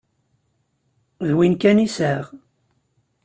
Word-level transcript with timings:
D 1.27 1.29
win 1.37 1.53
kan 1.61 1.83
i 1.85 1.87
sεiɣ. 1.95 2.25